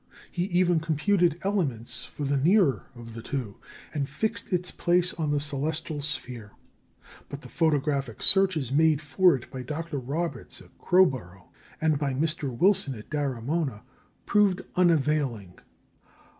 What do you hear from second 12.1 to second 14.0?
Mr. Wilson at Daramona